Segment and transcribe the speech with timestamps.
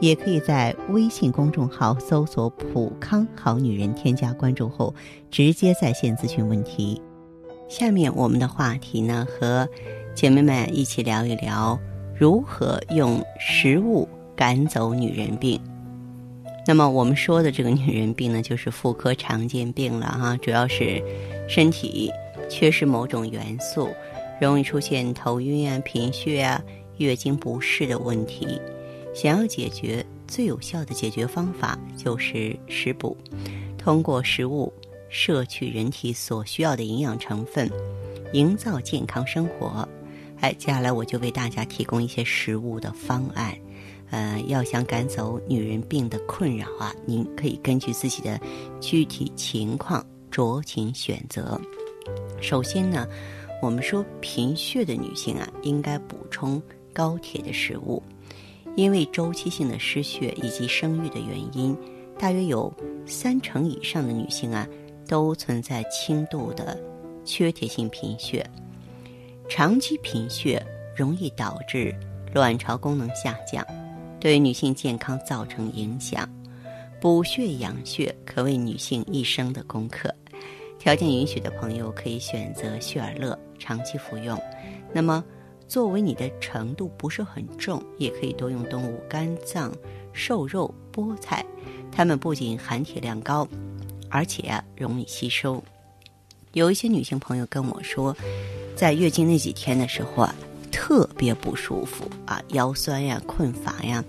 [0.00, 4.94] 也可以在微信公众号搜索“普康好女人”，添加关注后
[5.30, 7.00] 直接在线咨询问题。
[7.68, 9.68] 下面我们的话题呢，和
[10.14, 11.78] 姐妹们一起聊一聊
[12.16, 15.60] 如何用食物赶走女人病。
[16.66, 21.02] 那么我们说的这个女人病呢，就是妇科常见病了哈，主要是
[21.48, 22.10] 身体
[22.48, 23.88] 缺失某种元素，
[24.40, 26.62] 容易出现头晕啊、贫血啊、
[26.98, 28.60] 月经不适的问题。
[29.20, 33.16] 想要解决，最有效的解决方法就是食补，
[33.76, 34.72] 通过食物
[35.08, 37.68] 摄取人体所需要的营养成分，
[38.32, 39.86] 营造健康生活。
[40.38, 43.52] 哎，接下来我就为大家提供一些食物的方案。
[44.10, 48.40] 呃，要想赶走女人病的困扰啊，您可以根据自己的
[48.80, 51.60] 具体情况酌情选择。
[52.40, 53.04] 首先呢，
[53.60, 58.00] 我们说贫血的女性啊，应该补充高铁的食物，
[58.76, 61.76] 因为周期性的失血以及生育的原因，
[62.18, 62.72] 大约有
[63.06, 64.66] 三成以上的女性啊，
[65.06, 66.78] 都存在轻度的
[67.24, 68.48] 缺铁性贫血。
[69.48, 71.94] 长期贫血容易导致
[72.34, 73.66] 卵巢功能下降。
[74.20, 76.28] 对女性健康造成影响，
[77.00, 80.12] 补血养血可谓女性一生的功课。
[80.76, 84.36] 条件允许的朋友可以选择血尔乐长期服用。
[84.92, 85.24] 那么，
[85.68, 89.72] 作为你的程度不是很重，也可以多用动物肝脏、
[90.12, 91.44] 瘦肉、菠菜，
[91.92, 93.46] 它们不仅含铁量高，
[94.08, 95.62] 而且啊容易吸收。
[96.52, 98.16] 有一些女性朋友跟我说，
[98.74, 100.34] 在月经那几天的时候啊。
[100.70, 104.04] 特别不舒服啊，腰酸呀，困乏呀，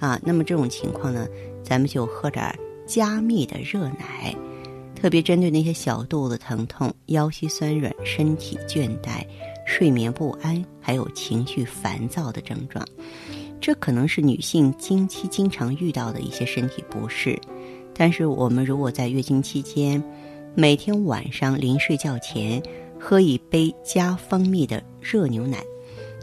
[0.00, 1.28] 啊，那么这种情况呢，
[1.62, 4.34] 咱们就喝点加密的热奶，
[4.96, 9.24] 特别针对那些小肚子疼痛、腰膝酸软、身体倦怠、
[9.68, 12.82] 睡眠不安，还有情绪烦躁的症状，
[13.60, 17.38] 这可能是女性经期经常遇到的一些身体不适。
[17.94, 20.02] 但是我们如果在月经期间，
[20.54, 22.62] 每天晚上临睡觉前
[22.98, 25.62] 喝一杯加蜂蜜的热牛奶。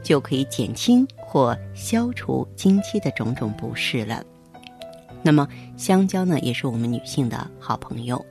[0.04, 4.24] 就可以减轻或消除经期的种种不适了。
[5.24, 5.48] 那么，
[5.78, 8.24] 香蕉呢，也是我们女性的好朋友，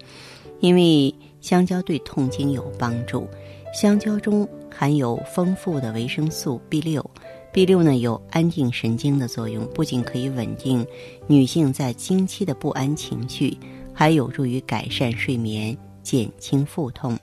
[0.61, 3.29] 因为香蕉对痛经有帮助。
[3.73, 7.09] 香蕉中含有丰富的维生素 B 六
[7.53, 10.85] ，B 六呢有安定神经的作用，不仅可以稳定
[11.29, 13.57] 女性在经期的不安情绪，
[13.93, 17.17] 还有助于改善睡眠，减轻腹痛。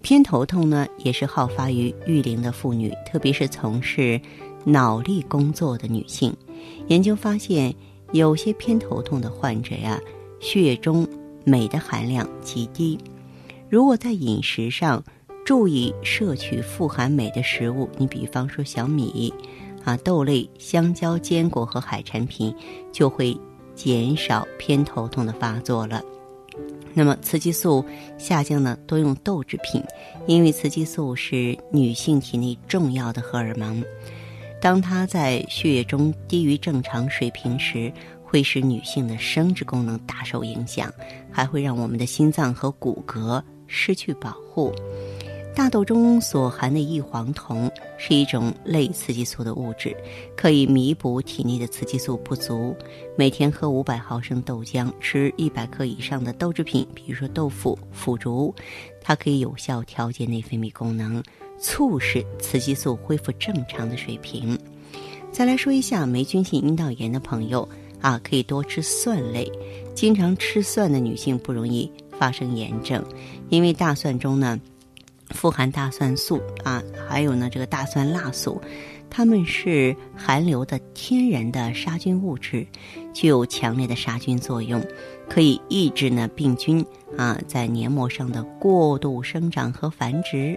[0.00, 4.20] 偏头痛呢，也是好发于育龄的妇女，特别是从事
[4.64, 6.34] 脑力工作的女性。
[6.88, 7.72] 研究发现，
[8.12, 10.00] 有些偏头痛的患者呀，
[10.40, 11.06] 血液中
[11.44, 12.98] 镁的含量极低。
[13.68, 15.04] 如果在饮食上
[15.48, 19.32] 注意摄取富含镁的食物，你比方说小米、
[19.82, 22.54] 啊豆类、香蕉、坚果和海产品，
[22.92, 23.34] 就会
[23.74, 26.02] 减少偏头痛的发作了。
[26.92, 27.82] 那么雌激素
[28.18, 28.78] 下降呢？
[28.86, 29.82] 多用豆制品，
[30.26, 33.82] 因为雌激素是女性体内重要的荷尔蒙。
[34.60, 37.90] 当它在血液中低于正常水平时，
[38.22, 40.92] 会使女性的生殖功能大受影响，
[41.32, 44.74] 还会让我们的心脏和骨骼失去保护。
[45.58, 49.92] 大豆中所含的异黄酮是一种类雌激素的物质，
[50.36, 52.76] 可以弥补体内的雌激素不足。
[53.16, 58.54] 每天喝五百毫升豆浆，吃一百克以上的豆制品，比如说豆腐、腐竹，
[59.02, 61.20] 它可以有效调节内分泌功能，
[61.58, 64.56] 促使雌激素恢复正常的水平。
[65.32, 67.68] 再来说一下霉菌性阴道炎的朋友
[68.00, 69.50] 啊，可以多吃蒜类。
[69.92, 73.04] 经常吃蒜的女性不容易发生炎症，
[73.48, 74.56] 因为大蒜中呢。
[75.30, 78.60] 富含大蒜素啊，还有呢这个大蒜辣素，
[79.08, 82.66] 它们是含硫的天然的杀菌物质，
[83.12, 84.82] 具有强烈的杀菌作用，
[85.28, 86.84] 可以抑制呢病菌
[87.16, 90.56] 啊在黏膜上的过度生长和繁殖。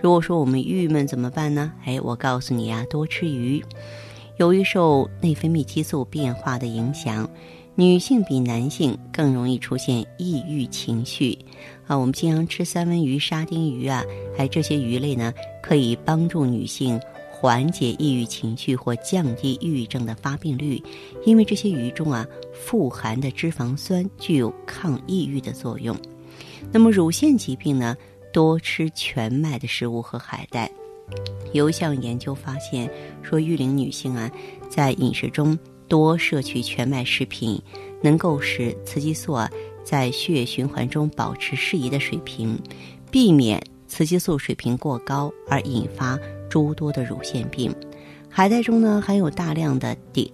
[0.00, 1.72] 如果说我们郁闷怎么办呢？
[1.84, 3.62] 哎，我告诉你啊，多吃鱼。
[4.38, 7.28] 由于受内分泌激素变化的影响。
[7.80, 11.38] 女性比男性更容易出现抑郁情绪，
[11.88, 14.04] 啊，我们经常吃三文鱼、沙丁鱼啊，
[14.36, 15.32] 还有这些鱼类呢，
[15.62, 17.00] 可以帮助女性
[17.30, 20.82] 缓解抑郁情绪或降低抑郁症的发病率，
[21.24, 25.96] 因为这些鱼中啊富含的脂肪酸具有抗抑郁的作用。
[26.70, 27.96] 那么乳腺疾病呢，
[28.34, 30.70] 多吃全麦的食物和海带。
[31.54, 32.90] 有一项研究发现，
[33.22, 34.30] 说育龄女性啊，
[34.68, 35.58] 在饮食中
[35.88, 37.58] 多摄取全麦食品，
[38.02, 39.50] 能够使雌激素啊
[39.88, 42.60] 在血液循环中保持适宜的水平，
[43.10, 46.18] 避免雌激素水平过高而引发
[46.50, 47.74] 诸多的乳腺病。
[48.28, 50.30] 海带中呢含有大量的碘，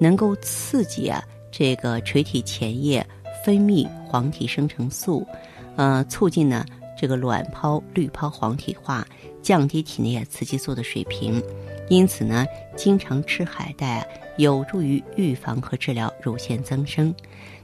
[0.00, 3.04] 能够刺激啊这个垂体前叶
[3.44, 5.26] 分泌黄体生成素，
[5.74, 6.64] 呃，促进呢
[6.96, 9.04] 这个卵泡滤泡黄体化。
[9.42, 11.40] 降低体内雌激素的水平，
[11.88, 12.44] 因此呢，
[12.76, 14.06] 经常吃海带啊
[14.38, 17.14] 有助于预防和治疗乳腺增生。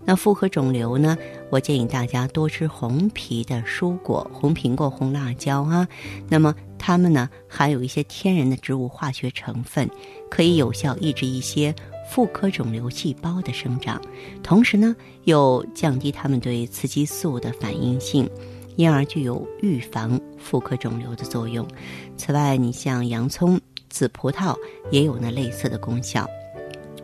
[0.04, 1.16] 那妇科肿瘤呢，
[1.50, 5.86] 我建议大家多吃红皮的蔬果，红苹果、红辣椒啊。
[6.28, 9.88] 那么它们呢，含有一些天然的植物化学成分，
[10.28, 11.72] 可以有效抑制一些
[12.10, 14.00] 妇科肿瘤细胞的生长，
[14.42, 18.28] 同时呢，又降低它们对雌激素的反应性。
[18.76, 21.68] 因而具有预防妇科肿瘤的作用。
[22.16, 23.60] 此外，你像洋葱、
[23.92, 24.56] 紫葡萄
[24.90, 26.28] 也有呢类似的功效。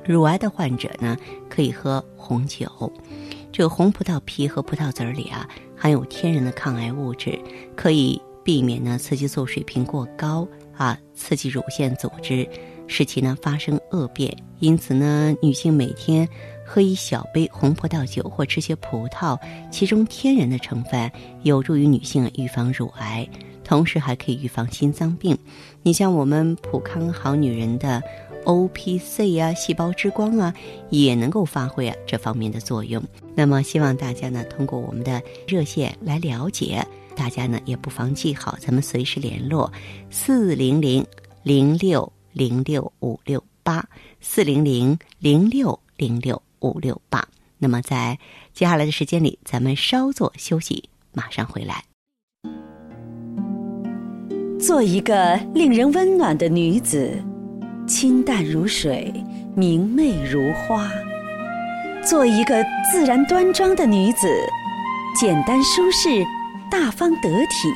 [0.04, 1.16] 乳癌的患者呢，
[1.48, 2.66] 可以喝红酒。
[3.52, 7.38] 这个红葡萄皮和葡萄籽儿里啊，含有天然的抗癌物质，
[7.76, 12.48] 可以避免呢雌激素水平过高啊，刺激乳腺组织，
[12.86, 14.34] 使其呢发生恶变。
[14.58, 16.28] 因此呢，女性每天。
[16.70, 19.40] 喝一小杯红葡萄酒或吃些葡萄，
[19.72, 21.10] 其中天然的成分
[21.42, 23.26] 有助于女性预防乳癌，
[23.68, 25.36] 同时还可以预防心脏病。
[25.82, 28.02] 你像我们普康好女人的
[28.44, 30.54] O P C 呀，细胞之光啊，
[30.88, 33.00] 也能够发挥啊这方面的作用。
[33.36, 36.84] 那么希望大家呢通过我们的热线来了解，
[37.14, 39.72] 大家呢也不妨记好，咱们随时联络
[40.10, 41.06] 四零零
[41.42, 43.86] 零六零六五六八
[44.20, 46.42] 四零零零六零六。
[46.60, 47.24] 五六八。
[47.56, 48.18] 那么，在
[48.52, 51.84] 接下来的时间里，咱们稍作休息，马上回来。
[54.58, 57.12] 做一个令人温暖的女子，
[57.86, 59.12] 清淡如水，
[59.54, 60.88] 明媚如花；
[62.04, 64.28] 做一个自然端庄的女子，
[65.18, 66.24] 简单舒适，
[66.68, 67.68] 大方得体；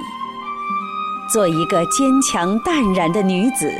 [1.32, 3.72] 做一个坚强淡然的女子，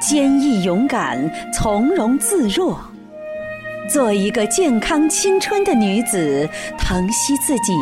[0.00, 2.80] 坚毅勇敢，从容自若。
[3.92, 6.48] 做一个健康青春的女子，
[6.78, 7.74] 疼惜自己，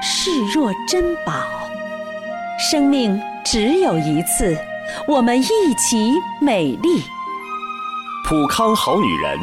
[0.00, 1.44] 视若珍宝。
[2.58, 4.56] 生命只有一次，
[5.06, 5.44] 我们一
[5.76, 6.10] 起
[6.40, 7.02] 美丽。
[8.26, 9.38] 普康好女人，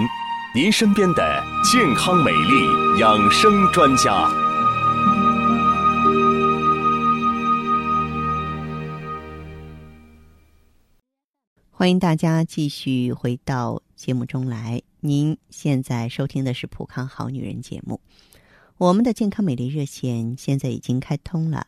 [0.55, 4.27] 您身边的健康美丽养生专家。
[11.69, 14.81] 欢迎大家继续回到节目中来。
[14.99, 18.01] 您现在收听的是《普康好女人》节目，
[18.79, 21.67] 我们的健康美丽热线现在已经开通了，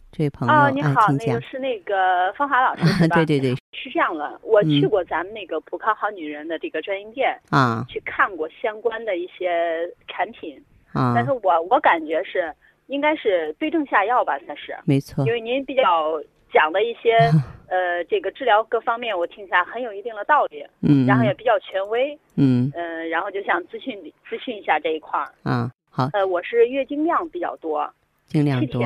[0.21, 3.15] 位朋友，啊，你好，那个是那个芳华老师 是吧？
[3.15, 10.61] 对对对，是这样的，我去过咱们那个普康好女人的这个专营店啊，去看过相关的一些产品
[10.93, 12.53] 啊，但是我我感觉是
[12.87, 16.21] 应该是对症下药吧，算是，没错，因为您比较
[16.53, 17.17] 讲的一些。
[17.71, 23.97] 呃，这个治疗各方面我听起来很有一定的道理，嗯，然后也比较权威，嗯，嗯，然后就想咨询
[24.29, 27.89] 咨询一下这一块儿，啊，好，呃，我是月经量比较多，
[28.27, 28.83] 经量多，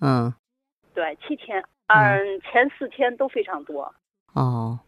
[0.00, 0.32] 嗯，
[0.94, 3.94] 对，七天，嗯，前四天都非常多，
[4.34, 4.78] 哦，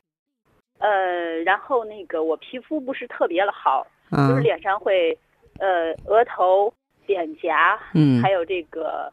[0.79, 5.19] 呃，然后那个我皮肤不是特别的好，嗯，就是脸上会，
[5.59, 6.73] 呃，额头、
[7.07, 9.13] 脸颊，嗯，还有这个。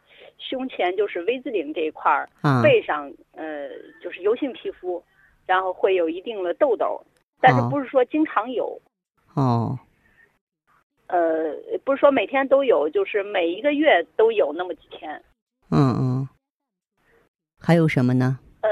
[0.50, 2.28] 胸前就是 V 字领这一块儿，
[2.64, 3.70] 背上呃
[4.02, 5.02] 就是油性皮肤，
[5.46, 7.00] 然后会有一定的痘痘，
[7.40, 8.82] 但是不是说经常有，
[9.36, 9.78] 哦，
[11.06, 11.54] 呃
[11.86, 15.14] 不是说每天都有，就是每一个月都有那么几天。
[15.70, 16.11] 嗯嗯，
[17.62, 18.39] 还有什么呢？
[18.62, 18.70] 嗯，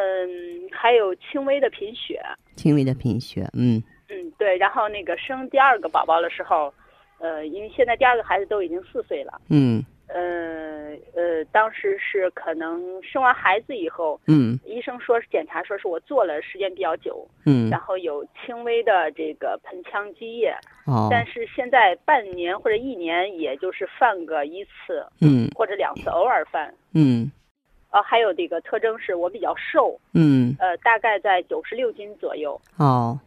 [0.71, 2.19] 还有轻微的贫血。
[2.55, 3.81] 轻微的贫血，嗯。
[4.09, 6.73] 嗯，对，然后那个生第二个宝宝的时候，
[7.19, 9.39] 呃，因为现在第二个孩子都已经四岁了。
[9.49, 9.85] 嗯。
[10.11, 20.51] 呃呃，当时是可能生完孩子以后，嗯，医生说是检查说是我做了时间比较久，嗯，然后有轻微的这个盆腔积液，
[20.87, 27.31] 哦，但是现在半年或者一年也就是犯个一次，嗯，或者两次偶尔犯，嗯，
[27.91, 32.59] 呃，还有这个特征是我比较瘦，嗯，呃，大概在九十六斤左右。
[32.77, 33.19] 哦，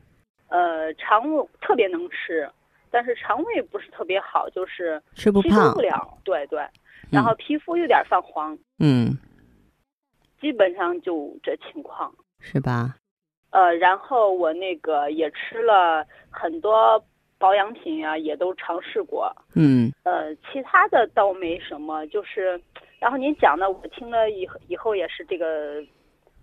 [0.48, 2.48] 呃，肠胃特别能吃，
[2.90, 6.18] 但是肠胃不是特别好，就是吃不吸收胖不，了。
[6.24, 6.64] 对对，
[7.10, 9.16] 然后皮肤有点泛黄，嗯，
[10.40, 12.12] 基本上就这情况。
[12.38, 12.96] 是吧？
[13.50, 17.04] 呃，然后我那个也吃了很多
[17.38, 19.30] 保养品呀、也都尝试过。
[19.54, 22.60] 嗯呃，其他的倒没什么，就是，
[23.02, 25.84] 然后您讲的我听了以后以后也是这个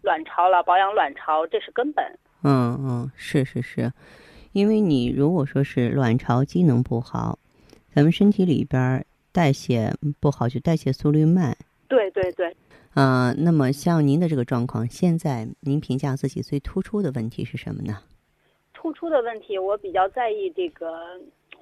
[0.02, 2.06] 卵巢了，保养卵巢这是根本。
[2.44, 3.90] 嗯嗯，是是是，
[4.52, 7.40] 因为你如果说是卵巢机能不好，
[7.96, 11.56] 咱们身体里边儿代谢不好，就代谢速率慢。
[11.88, 12.54] 对对对，
[12.96, 18.00] 嗯、那么像您的这个状况，现在您评价自己最突出的问题是什么呢？
[18.74, 21.18] 突出的问题我比较在意这个。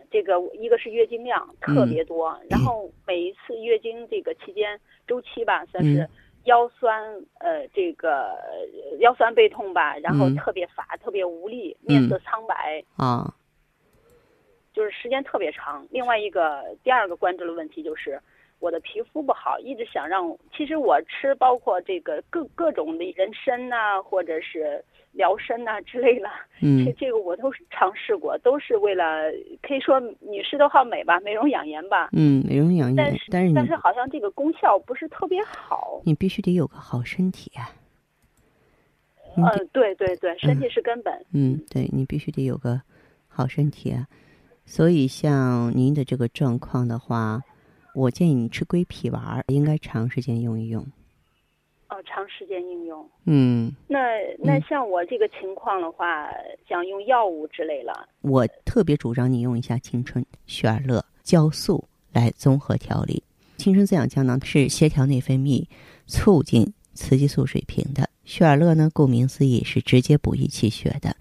[0.10, 6.10] 这个一个是月经量特别多，然后每一次月经这个期间周期吧，算是嗯
[6.46, 7.04] 腰酸，
[7.40, 13.34] 呃，这个呃腰酸背痛吧，然后嗯特别乏，特别无力，面色苍白，啊，
[14.74, 15.86] 就是时间特别长。
[15.92, 18.18] 另外一个第二个关注的问题就是
[18.60, 24.82] 我的皮肤不好，一直想让，其实我吃包括这个各各种的人参呐、或者是
[25.18, 26.30] 疗身呐、之类的，
[26.62, 29.24] 这嗯这个我都是尝试过，都是为了
[29.62, 32.10] 可以说女士都好美吧，美容养颜吧。
[32.14, 36.00] 嗯，美容养颜但是，但是但是好像这个功效不是特别好。
[36.06, 37.74] 你必须得有个好身体啊。
[39.36, 41.26] 嗯呃，对对对，身体是根本。
[41.34, 42.82] 嗯，对你必须得有个
[43.28, 44.08] 好身体啊。
[44.66, 47.42] 所以像您的这个状况的话，
[47.96, 50.86] 我建议你吃归脾丸儿，应该长时间用一用。
[51.90, 53.10] 哦，长时间应用。
[53.26, 53.98] 嗯，那
[54.40, 56.30] 那嗯像我这个情况的话，
[56.68, 58.10] 想用药物之类了。
[58.22, 63.24] 我特别主张你用一下青春雪尔乐酵素来综合调理。
[63.56, 65.66] 青春滋养胶囊是协调内分泌、
[66.06, 68.10] 促进雌激素水平的。
[68.26, 71.16] 雪尔乐呢，顾名思义是直接补益气血的。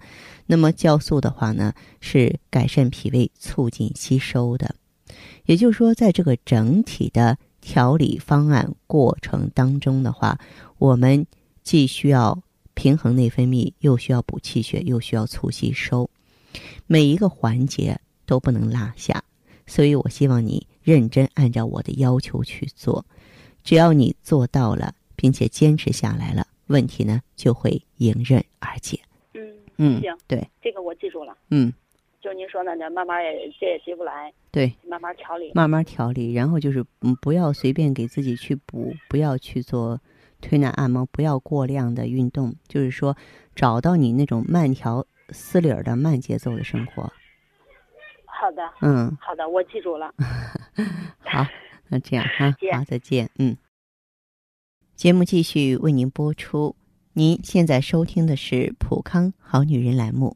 [0.45, 4.75] 那么酵素的话呢，是改善脾胃、促进吸收的。
[5.45, 10.39] 也就是说，在这个整体的调理方案过程当中的话，
[10.77, 11.27] 我们
[11.63, 12.41] 既需要
[12.73, 16.09] 平衡内分泌，又需要补气血，又需要促吸收，
[16.85, 19.21] 每一个环节都不能落下。
[19.65, 23.05] 所以我希望你认真按照我的要求去做，
[23.65, 28.97] 只要你做到了，并且坚持下来了，问题呢就会迎刃而解。
[29.33, 29.41] 嗯
[29.75, 31.35] 嗯，行，对，这个我记住了。
[31.49, 31.73] 嗯，
[32.19, 35.51] 就您说的，那慢慢也这也急不来，对，慢慢调理。
[35.53, 40.01] 慢慢调理，然后就是嗯，不要随便给自己去补，不要去做
[40.41, 43.15] 推拿按摩，不要过量的运动，就是说
[43.55, 47.03] 找到你那种慢条斯理儿的慢节奏的生活。
[48.25, 50.13] 好的，嗯，好的，我记住了。
[51.23, 51.45] 好，
[51.87, 53.29] 那这样哈 好，再见。
[53.37, 53.55] 嗯，
[54.95, 56.75] 节目继续为您播出。
[57.13, 60.35] 您现在收听的是《普康好女人》栏目。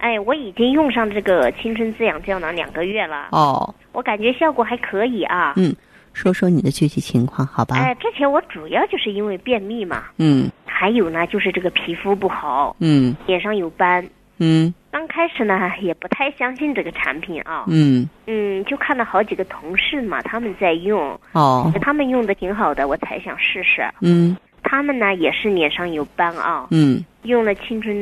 [0.00, 5.54] 哎，我已经用上这个青春滋养胶囊两个月了，哦，我感觉效果还可以啊。
[5.56, 5.74] 嗯，
[6.12, 7.76] 说说你的具体情况，好吧？
[7.76, 10.50] 哎，之前我主要就是因为便秘嘛，嗯。
[10.64, 13.14] 还有呢就是这个皮肤不好，嗯。
[13.26, 14.08] 脸上有斑。
[14.38, 14.72] 嗯。
[14.90, 23.82] 刚开始呢也不太相信这个产品啊，嗯，嗯，就看了好几个同事嘛，他们在用，哦，他们用的挺好的，我才想试试。
[24.00, 27.94] 嗯他们呢也是脸上有斑啊，嗯，用了青春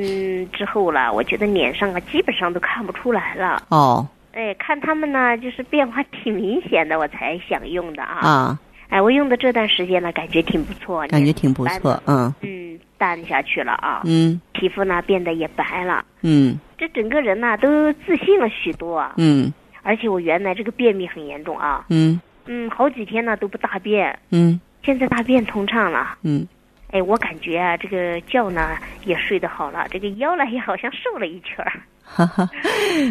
[0.51, 3.63] 之后了，我觉得脸上啊基本上都看不出来了。
[3.69, 4.07] 哦。
[4.33, 8.19] 哎，看他们呢，就是变化挺明显的，我才想用的啊。
[8.21, 12.33] 啊，哎，我用的这段时间呢，感觉挺不错，感觉挺不错，嗯。
[12.43, 14.41] 嗯，淡下去了啊，嗯。
[14.53, 16.57] 皮肤呢变得也白了，嗯。
[16.77, 18.97] 这整个人呢都自信了许多。
[18.97, 19.15] 啊。
[19.17, 19.53] 嗯。
[19.83, 22.21] 而且我原来这个便秘很严重啊，嗯。
[22.47, 26.17] 嗯，好几天呢都不大便，嗯现在大便通畅了。
[26.23, 26.49] 嗯，
[26.93, 28.71] 哎，我感觉啊，这个觉呢
[29.05, 31.73] 也睡得好了，这个腰呢也好像瘦了一圈儿。
[32.03, 32.49] 哈哈，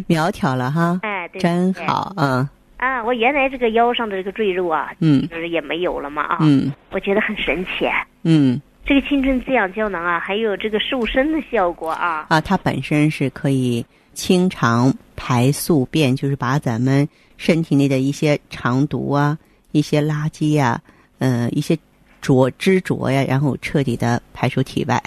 [0.08, 3.04] 苗条了哈， 哎，对，真好，嗯啊！
[3.04, 7.88] 我原来这个腰上的这个赘肉啊，嗯就是也没有了嘛啊，嗯我觉得很神奇。
[8.24, 12.26] 嗯这个青春滋养胶囊啊，还有这个瘦身的效果啊。
[12.30, 17.08] 啊，它本身是可以清肠排宿便，就是把咱们
[17.38, 19.38] 身体内的一些肠毒啊、
[19.74, 20.82] 一些垃圾呀、
[21.20, 21.78] 呃一些
[22.22, 25.02] 浊汁浊呀，然后彻底的排出体外。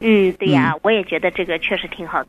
[0.00, 2.22] 嗯，对呀，我也觉得这个确实挺好。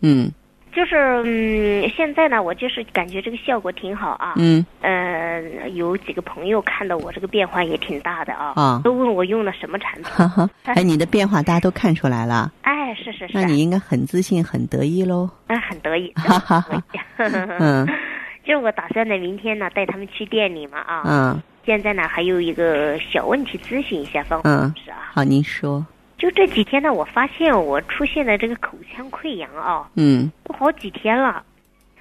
[0.00, 0.30] 嗯
[0.72, 4.34] 就是嗯，现在呢，我就是感觉这个效果挺好啊。
[4.36, 10.04] 嗯呃，有几个朋友看到我这个变化也挺大的啊，啊都问我用了什么产品。
[10.04, 15.28] 哈哈，哎，你的变化大家都看出来了，哎，是是是，那你应该很自信、很得意喽。
[15.48, 16.82] 哎很得意，哈哈哈
[17.58, 17.92] 嗯就
[18.50, 21.02] 是我打算呢明天呢带他们去店里嘛啊。
[21.06, 25.84] 嗯现在呢还有一个小问题咨询一下方嗯是啊，好，您说。
[26.16, 31.42] 就这几天呢，我发现我出现了这个口腔溃疡啊，嗯都好几天了。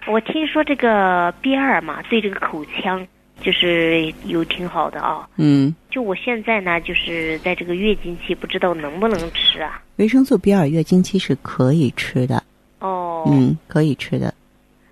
[0.07, 3.05] 我听说这个 B 二嘛，对这个口腔
[3.41, 5.27] 就是有挺好的啊。
[5.35, 9.81] 嗯，就我现在呢，就是在这个月经期，不知道能不能吃啊？
[9.97, 12.41] 维生素 B 二月经期是可以吃的。
[12.79, 14.33] 哦，嗯，可以吃的。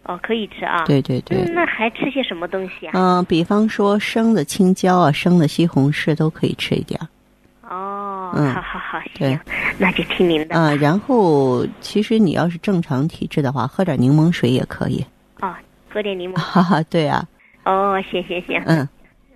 [0.08, 0.84] 哦，可以吃啊。
[0.86, 1.38] 对对对。
[1.38, 2.92] 嗯，那还吃些什么东西啊？
[2.96, 7.00] 嗯，比方说生的青椒啊，生的西红柿都可以吃一点。
[7.70, 9.38] 哦，嗯好好好，行，
[9.78, 10.56] 那就听您的。
[10.56, 15.06] 啊、然后其实你要是正常体质的话，喝点柠檬水也可以。
[15.42, 15.54] 哦，
[15.90, 16.40] 喝点柠檬。
[16.40, 17.28] 哈哈，对啊，
[17.66, 18.88] 哦，行行行，嗯，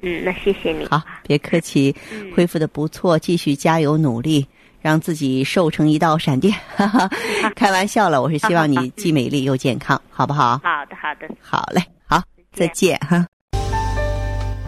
[0.02, 0.86] 嗯，那谢谢你。
[0.86, 4.48] 好，别客气，嗯恢复的不错，继续加油努力，
[4.82, 6.54] 让自己瘦成一道闪电。
[6.76, 7.10] 哈哈，
[7.56, 10.60] 开玩笑了，我是希望你既美丽又健康，好不好？
[10.64, 11.28] 好的，好的。
[11.40, 12.22] 好嘞，好，
[12.54, 13.26] 再见哈。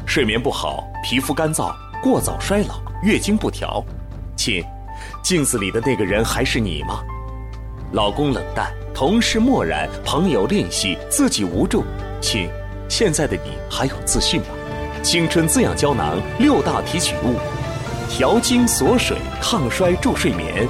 [0.05, 3.83] 睡眠不好，皮肤干燥，过早衰老，月经不调，
[4.35, 4.63] 亲，
[5.23, 7.01] 镜子里的那个人还是你吗？
[7.91, 11.83] 老公冷淡，同事漠然，朋友吝惜，自己无助，
[12.21, 12.49] 亲，
[12.89, 14.47] 现在的你还有自信吗？
[15.01, 17.35] 青春滋养胶囊六大提取物，
[18.15, 20.67] 调经锁水，抗衰助睡眠，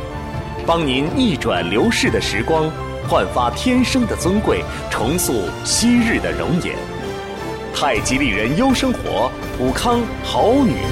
[0.66, 2.72] 帮您逆转流逝的时光，
[3.06, 5.34] 焕发天生的尊贵，重塑
[5.66, 6.74] 昔日的容颜。
[7.76, 10.90] 太极丽人优生活，普康好女人。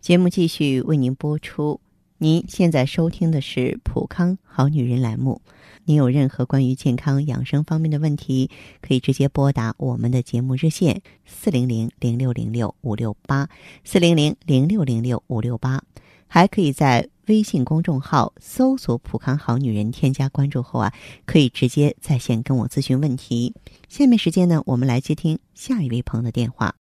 [0.00, 1.80] 节目继续为您播出。
[2.18, 5.40] 您现在收听的是《普康好女人》栏目。
[5.84, 13.48] 您有任何关于健康养生方面的问题，可以直接拨打我们的节目热线四零零零六零六五六八
[13.84, 15.82] 四零零零六零六五六八，
[16.28, 20.92] 还可以在微信公众号搜索“普康好女人”，添加关注后啊，
[21.26, 23.54] 可以直接在线跟我咨询问题。
[23.88, 26.74] 下面时间呢，我们来接听下一位朋友的电话。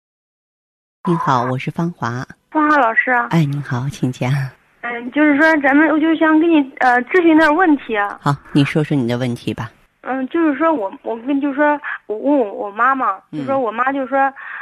[1.07, 2.27] 您好，我是芳华。
[2.51, 4.58] 芳华老师，哎，您好，请讲。
[4.81, 8.17] 嗯，就是说咱们，我就想跟你呃咨询点问题啊。
[8.21, 9.69] 好，你说说你的问题吧。
[10.01, 14.17] 嗯，就是说我我跟就是说我问我我妈嘛，就说我妈就是说，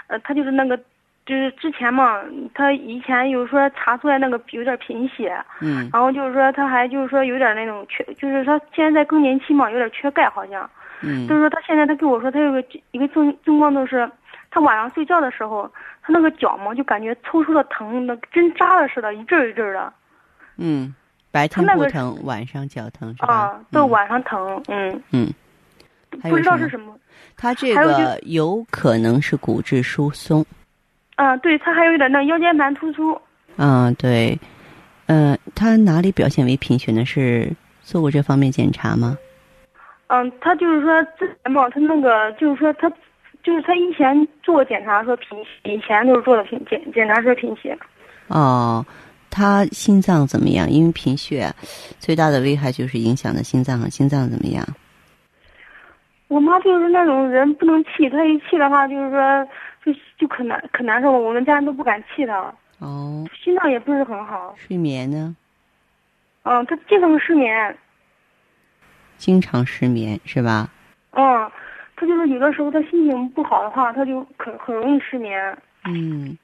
[0.08, 0.76] 呃，她就是那个，
[1.26, 2.20] 就是之前嘛，
[2.56, 10.68] 她以前有说查出来那个有点贫血，嗯然后就是说她还就是说有点那种缺，就是说现在在更年期嘛，有点缺钙好像。
[11.04, 14.10] 嗯就是说她现在她跟我说她有个一个症症状就是，
[14.50, 19.94] 她晚上睡觉的时候，她那个脚嘛就感觉抽抽的疼，那针扎了似的，一阵儿一阵儿的。
[20.58, 20.94] 嗯，
[21.32, 23.34] 白天他那个不疼，晚上脚疼是吧？
[23.34, 25.34] 啊，对，嗯晚上疼，嗯，嗯，
[26.24, 26.96] 不知道是什么。
[27.36, 30.46] 他这个有可能是骨质疏松。
[31.16, 33.20] 啊，对，他还有点那腰间盘突出。
[33.56, 34.38] 嗯，对。
[35.10, 37.06] 嗯、他哪里表现为贫血呢？
[37.06, 37.50] 是
[37.82, 39.18] 做过这方面检查吗？
[40.08, 42.92] 嗯，他就是说之前嘛，他那个就是说他，
[43.42, 47.78] 就是他以前做过检查说贫血，以前都是做的贫检检查说贫血。
[48.28, 48.86] 哦，
[49.38, 50.68] 他心脏怎么样？
[50.68, 51.54] 因为贫血
[52.00, 54.66] 最大的危害就是影响的心脏啊，心脏怎么样？
[56.28, 59.48] 我妈就是那种人不能气，她一气的话就是说
[59.86, 64.56] 就就可难可难受了，我们家人都不敢气她，哦，心脏也不是很好。
[64.58, 65.36] 睡眠呢？
[66.44, 67.78] 嗯，她经常失眠。
[69.18, 70.68] 经常失眠是吧？
[71.12, 71.52] 嗯，
[71.96, 75.58] 她就是有的时候她心情不好的话，她就很很容易失眠。
[75.86, 76.38] 嗯，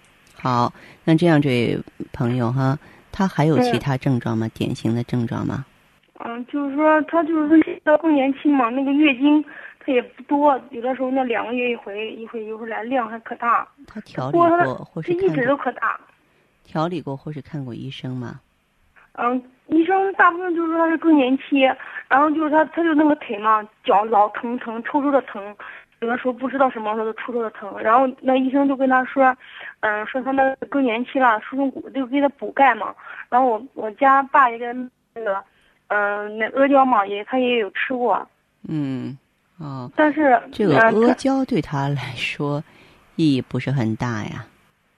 [0.44, 0.74] 好，
[1.06, 1.80] 那这样这位
[2.12, 2.78] 朋友哈，
[3.14, 4.46] 他还有其嗯他症状吗？
[4.54, 5.64] 典型的症状吗？
[6.20, 9.42] 嗯，就是说他就是说到更年期嘛，那个月经
[9.80, 14.50] 他也不多，有的时候那两个月一回，一回一回来，量还可大，他调理过
[14.84, 15.98] 或是一直都可大。
[16.66, 18.42] 调理过或是看过医生吗？
[19.14, 21.62] 嗯，医生大部分就是说他是更年期，
[22.10, 25.56] 然后就是他他就那个腿嘛，脚老疼疼抽抽的疼，
[26.04, 29.34] 有的时候不知道什么时候就抽抽的疼，然后那医生就跟他说，
[29.80, 32.94] 嗯，说他那更年期了，输送骨就给他补钙嘛，
[33.30, 35.42] 然后我我家爸也跟那个，
[35.88, 38.28] 嗯，那阿胶嘛也他也有吃过，
[38.68, 39.18] 嗯，
[39.60, 42.62] 哦，但是这个阿胶对他来说
[43.16, 44.46] 意义不是很大呀。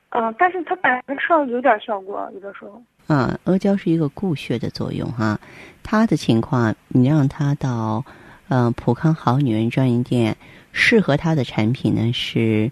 [0.09, 2.81] 嗯，但是他感觉吃了有点效果，有的时候。
[3.09, 5.39] 嗯，阿胶是一个固血的作用哈，
[5.83, 8.15] 他的情况你让他到嗯、
[8.47, 10.35] 呃普康好女人专营店，
[10.71, 12.71] 适合她的产品呢是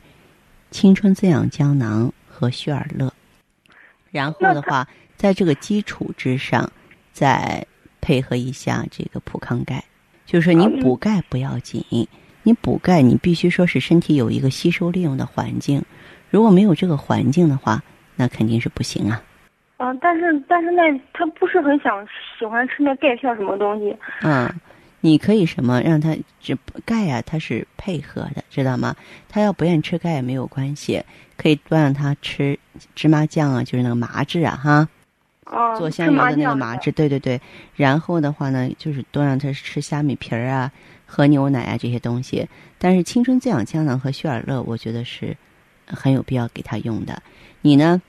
[0.72, 3.14] 青春滋养胶囊和旭尔乐。
[4.12, 6.72] 然后的话，在这个基础之上，
[7.12, 7.66] 再
[8.02, 9.84] 配合一下这个普康钙。
[10.26, 11.84] 就是说，你补钙不要紧，
[12.44, 15.84] 你补钙你必须说是身体有一个吸收利用的环境。
[16.30, 17.84] 如果没有这个环境的话，
[18.16, 19.22] 那肯定是不行啊。
[19.78, 22.08] 嗯，但是但是那他不是很想
[22.40, 23.96] 喜欢吃那钙片什么东西。
[24.22, 24.48] 嗯，
[25.06, 28.96] 你可以什么让他这钙啊，它是配合的，知道吗？
[29.28, 31.04] 他要不愿意吃钙也没有关系，
[31.36, 32.58] 可以多让他吃
[32.96, 34.88] 芝麻酱啊，就是那个麻质啊，哈。
[35.46, 35.76] 哦。
[35.78, 37.40] 做香油的那个麻汁，对对对。
[37.76, 40.72] 然后的话呢，就是多让他吃虾米皮儿啊、
[41.06, 42.48] 喝牛奶啊这些东西。
[42.78, 45.36] 但是青春滋养胶囊和血尔乐，我觉得是
[45.86, 47.22] 很有必要给他用的。
[47.62, 48.02] 你呢？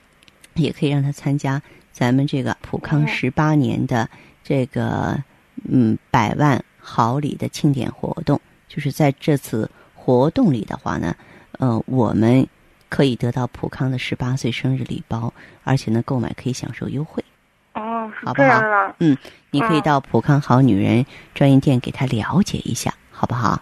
[0.55, 4.09] 也可以让他参加咱们这个普康十八年的
[4.45, 5.21] 这个
[5.69, 11.17] 嗯百万好礼的庆典活动，就是在这次活动里的话呢，
[11.59, 12.47] 呃，我们
[12.91, 15.33] 可以得到普康的十八岁生日礼包，
[15.65, 17.25] 而且呢，购买可以享受优惠。
[17.73, 18.61] 哦，好不好？
[18.99, 19.17] 嗯，
[19.51, 23.61] 你可以到普康好女人专营店给他了解一下，好不好？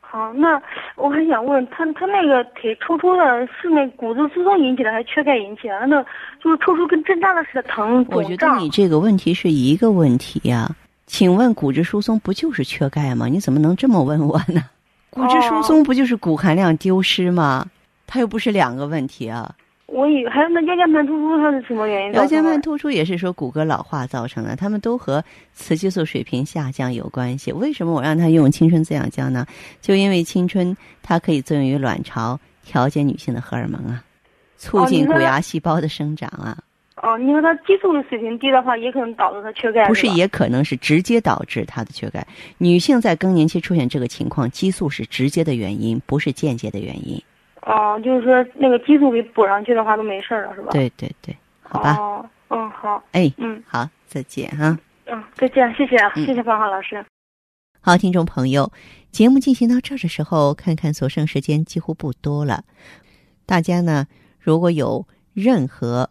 [0.00, 0.60] 好，那
[0.96, 5.86] 我还想问他，他那个腿抽抽的，是那骨质疏松引起的，还是缺钙引起的？
[5.86, 6.02] 那
[6.42, 8.04] 就是抽出跟针扎的似的疼。
[8.10, 10.68] 我觉得你这个问题是一个问题呀。
[11.10, 13.26] 请问骨质疏松不就是缺钙吗？
[13.26, 14.62] 你怎么能这么问我呢？
[15.10, 17.66] 骨质疏松不就是骨含量丢失吗？
[18.06, 19.52] 它又不是两个问题啊。
[19.86, 22.12] 我以还有那腰间盘突出，它是什么原因？
[22.12, 27.52] 腰间盘突出也是说骨骼老化造成的，它们都和雌激素水平下降有关系。
[27.52, 29.44] 为什么我让他用青春滋养胶呢？
[29.80, 34.04] 就因为青春它可以作用于卵巢，调节女性的荷尔蒙啊，
[34.56, 36.56] 促进骨芽细胞的生长啊。
[36.56, 36.62] 哦，
[37.18, 39.86] 你说他激素的水平低的话，也可能导致他缺钙。
[39.88, 42.26] 不是，也可能是直接导致他的缺钙。
[42.58, 47.22] 女性在更年期出现这个情况，激素是直接的原因，不是间接的原因。
[47.62, 50.68] 哦，就是说那个激素给补上去的话都没事了，是吧？
[50.72, 51.96] 对对对，好吧。
[51.96, 53.02] 哦，嗯，好。
[53.12, 54.78] 哎，嗯，好，再见哈。
[55.06, 57.04] 嗯，再见，谢谢啊，谢谢方浩老师。
[57.80, 58.70] 好，听众朋友，
[59.10, 62.62] 节目进行到这儿的时候，看看所剩时间几乎不多了。
[63.46, 64.06] 大家呢，
[64.38, 66.10] 如果有任何